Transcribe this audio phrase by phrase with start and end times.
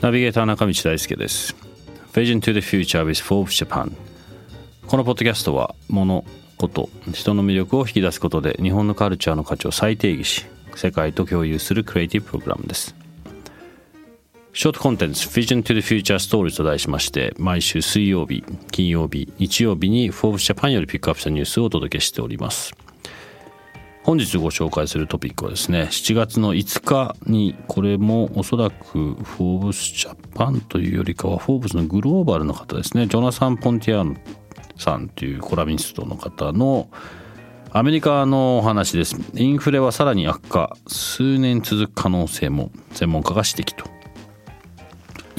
[0.00, 1.54] ナビゲーター中道大輔です。
[2.12, 3.92] Vision to the Future with Forbes Japan
[4.88, 6.24] このポッドキャストは物
[6.56, 12.96] こと人の魅力を引き出すことで日本のカルチャーの価値を再定義し世界と共有するクリエイティブプログラムです。
[14.52, 22.74] ショートコンテンツ Vision to the Future Stories と題しまして毎週水曜日金曜日日曜日に Forbes Japan よりピックアップしたニュースをお届けしております。
[24.04, 34.16] 本日ご紹介するトピックはですね7月の5日にこれもおそらくフォーブスジャパンというよりかはフォーブスのグローバルの方ですねジョナサン・ポンティアーノ
[34.76, 36.90] さんというコラミストの方の
[37.72, 39.16] アメリカのお話です。
[39.34, 43.88] インフレはさらに悪化数年続く可能性も専門家が指摘と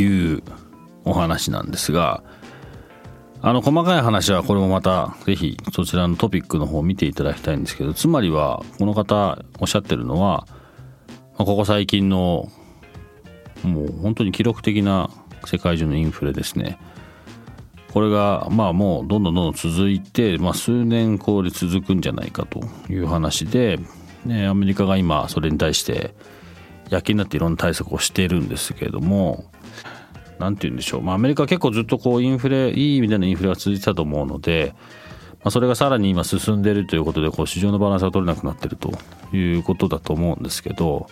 [0.00, 0.42] いう
[1.04, 2.22] お話なんですが
[3.42, 10.46] あの細かい話はこれもまたぜひそちらのトピックの方を見ていただきたいんですけどつまりはこの方おっしゃってるのは
[11.36, 12.50] ここ最近の
[13.62, 15.10] もう本当に記録的な
[15.46, 16.78] 世界中のインフレですね。
[17.92, 23.80] これがまあもうどんどんどんどん続いて、まあ、数年これ続くんじゃないかという話で、
[24.24, 26.14] ね、アメリカが今それに対して
[26.88, 29.50] 躍起になっていろんな対策をしているんですけれども
[30.40, 38.92] 何て言うんでしょう、まあ、アメリカ結構ずっとこうインフレいい意味でのインフレが続いてたと思うので、まあ、それがさらに今進んでるということでこう市場のバランスが取れなくなってると
[39.36, 41.06] いうことだと思うんですけど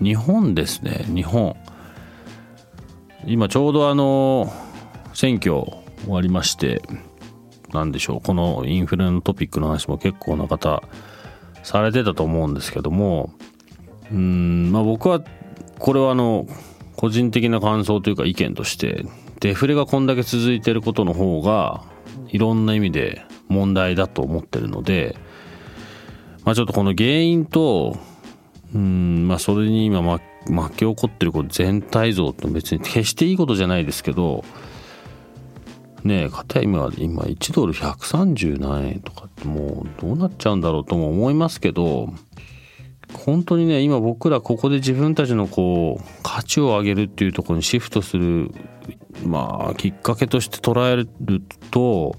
[0.00, 1.04] 日本ですね。
[1.08, 1.56] 日本。
[3.26, 4.52] 今ちょうどあの
[5.12, 6.82] 選挙終わりまして
[7.72, 8.20] 何でしょう。
[8.20, 10.82] このインフレのトピックの話も結構な方
[11.64, 13.32] されてたと思うんですけども
[14.10, 15.20] うんまあ僕は
[15.78, 16.46] これはあの
[16.98, 19.04] 個人的な感想というか意見として
[19.38, 21.84] デフレがこんだけ続いてることの方が
[22.26, 25.16] いろんな意味で問題だと思ってるので、
[26.44, 27.96] まあ、ちょっとこの原因と
[28.74, 30.24] うんまあそれに今巻
[30.70, 34.44] き起こってるこ全体像って別に決していいことじゃないですけど
[36.02, 42.12] ねえかたや今今1ドル130何円とかってもうどうなっちゃうんだろうとも思いますけど
[43.12, 48.52] 本当にね今僕らここで自分たちのこう価値を上げるっていうところにシフトする
[49.24, 51.08] まあきっかけとして捉える
[51.72, 52.14] と、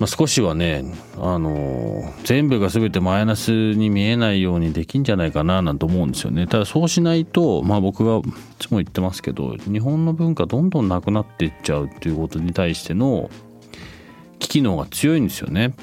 [0.00, 0.82] まあ、少しはね
[1.18, 6.48] あの全部が全てマイナスに見えないようにできんじゃないかななんて思うんですよね。
[6.48, 8.22] ただそうしないとまあ僕がい
[8.58, 13.30] つも言ってますけど日本の文化どんどんなくなっていっちゃうっていうことに対しての
[14.40, 15.76] 危機能が強いんですよね。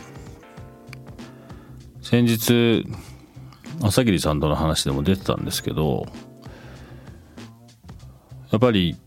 [2.02, 2.86] 先日
[3.82, 6.06] 朝霧さんとの話でも出てたんですけど
[8.52, 8.98] やっぱり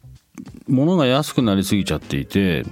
[0.69, 2.65] 物が安くなりすぎちゃっていて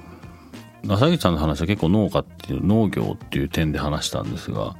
[0.89, 4.75] 朝霧さんの話は結構農家っていう農業っていう点で話したんですが、ま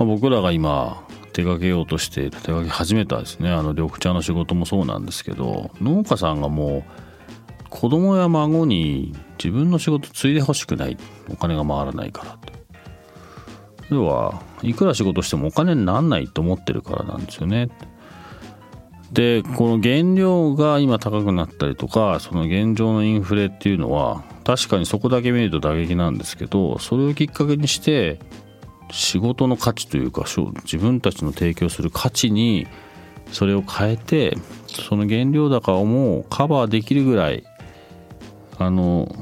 [0.00, 1.02] あ、僕らが今
[1.32, 3.50] 手掛けようとして手掛け始めたですね。
[3.50, 10.96] あの緑茶の仕事もそうなんですけど農家さんがもう子供や孫に自分の仕事継いでほしくない。
[11.30, 12.52] お金が回らないからって。
[13.90, 17.68] 要はいくら仕事してもお金になんないと思ってるからなんですよね。
[19.12, 28.20] でこの原料が今高くなったりとかその現状のインフレっていうのは確かにそこだけ見ると打撃なんですけどそれをきっかけにして
[28.90, 30.24] 仕事の価値というか
[30.62, 32.66] 自分たちの提供する価値に
[33.32, 34.36] それを変えて
[34.66, 37.44] その原料高をもうカバーできるぐらい
[38.58, 39.14] あの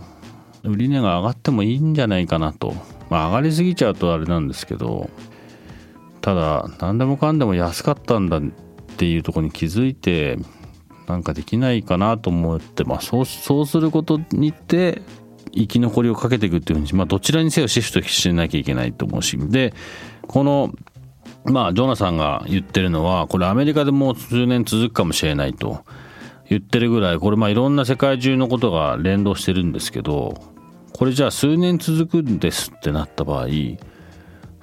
[0.62, 2.74] 売値が上がってもいいんじゃないかなと。
[3.08, 5.10] まあ上がりすぎちゃうとあれなんですけど
[6.20, 8.40] ただ何でもかんでも安かったんだ
[8.96, 10.38] っていうとこに気づいて
[11.06, 15.02] なんかできないかなと思って、まあ、そうそうすることにて
[15.52, 19.36] 生き残りをかけていくっていうふうに、まあ、どちらにせよシフトしなきゃいけないと思うし。
[19.36, 19.74] で
[20.26, 20.72] この
[21.44, 25.84] まあジョナさんが言ってるのはこれアメリカでもう数年続くかもしれないと
[26.48, 30.34] 言ってるぐらいこれまあいろんな世界中のことが連動してるんですけど
[30.92, 33.46] これじゃあ数年続くんですってなった場合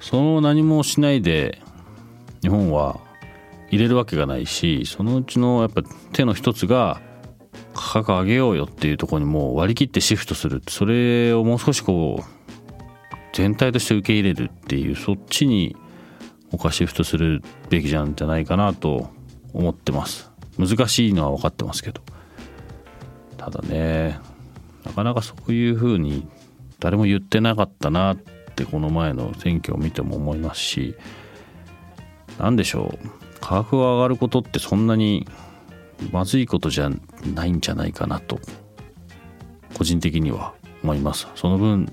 [0.00, 1.62] その何もしないで
[2.42, 3.00] 日本は
[3.74, 5.82] 入れるわけがないしそのうちのやっぱ
[6.12, 7.00] 手の一つが
[7.74, 10.62] 価格上げようよっていうところにもう割り切ってシフトする。
[10.68, 12.24] それをもう少しこう
[13.32, 15.76] 全体として受け入れるっていうそっちに
[16.56, 19.10] こからシフトするべきじゃんじゃないかなと
[19.52, 20.30] 思ってます。
[20.58, 22.00] 難しいのは分かってますけど。
[23.36, 24.18] ただね
[24.84, 26.26] なかなかそういうふうに
[26.78, 30.94] 誰も言ってなかったなってこの前の選挙を見ても思いますし
[32.38, 33.23] 何でしょう。
[33.44, 35.28] 価格が上がることってそんなに
[36.10, 36.90] まずいことじゃ
[37.34, 38.40] ないんじゃないかなと
[39.76, 41.28] 個人的には思います。
[41.34, 41.92] その分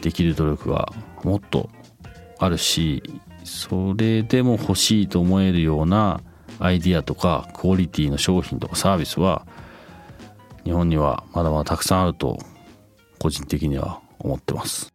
[0.00, 0.90] できる努力が
[1.22, 1.68] もっと
[2.38, 3.02] あるし
[3.44, 6.22] それでも欲しいと思えるような
[6.58, 9.46] アイディアとかクオリティの商品とかサービスは
[10.64, 12.38] 日本にはまだまだたくさんあると
[13.18, 14.94] 個人的には思ってます。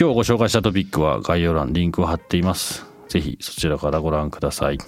[0.00, 2.86] 今日ご紹介したトピックは概要欄リンクを貼っています。
[3.10, 4.78] ぜひそちらからご覧ください。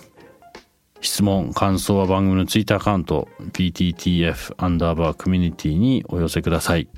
[1.03, 6.89] 質問感想は番組のツイッターアカウント PTTF アンダーバーコミュニティにお寄せください。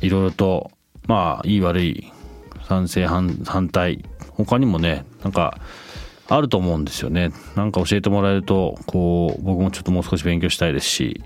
[0.00, 0.70] いろいろと
[1.06, 2.10] まあいい悪い
[2.66, 5.60] 賛成反反対他にもねなんか
[6.28, 7.32] あると思うんですよね。
[7.54, 11.22] なんか教えてもらえるとこう僕もちょっともう少し勉強したいですし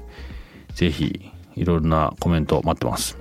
[0.75, 3.17] ぜひいろいろなコメント待ってます。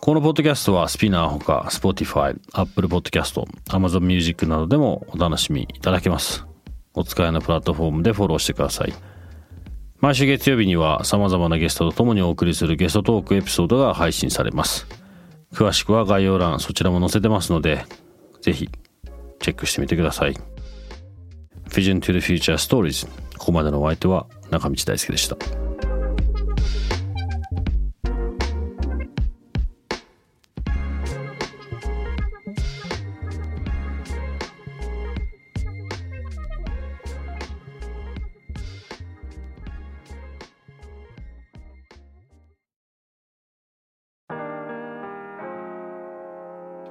[0.00, 6.46] このポッドキャストはスピナーほか Spotify、Apple Podcast、Amazon Music などでもお楽しみいただけます。
[6.94, 8.94] お使いのプラットフォームでフォローしてください。
[9.98, 14.86] 毎週月曜日には様々なゲストと共にお送りするゲストトークエピソードが配信されます。
[15.52, 17.84] 詳しくは概要欄そちらも載せてますので
[18.40, 18.68] ぜひ
[19.40, 20.34] チェックしてみてください。
[21.70, 25.67] Vision to the Future Stories ここまでのお相手は中道大輔でした。